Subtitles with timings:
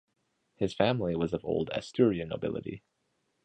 [0.55, 2.81] His family was of old Asturian nobility.